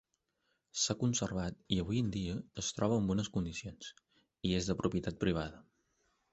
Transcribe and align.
S'ha 0.83 0.95
conservat 1.03 1.59
i 1.75 1.79
avui 1.83 2.01
en 2.05 2.09
dia 2.15 2.39
es 2.63 2.71
troba 2.79 2.99
en 3.03 3.11
bones 3.13 3.31
condicions, 3.37 3.93
i 4.53 4.57
és 4.63 4.71
de 4.73 4.81
propietat 4.83 5.25
privada. 5.27 5.65